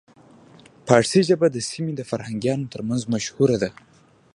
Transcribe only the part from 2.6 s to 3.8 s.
ترمنځ مشهوره وه